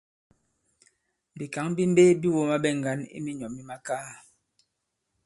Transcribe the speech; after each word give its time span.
Bìkǎŋ 1.37 1.67
bi 1.75 1.83
mbe 1.91 2.03
bi 2.21 2.27
wōma 2.35 2.55
ɓɛ 2.63 2.69
ŋgǎn 2.79 2.99
i 3.15 3.17
minyɔ̌ 3.25 3.49
mi 3.53 3.61
makaa. 3.69 4.07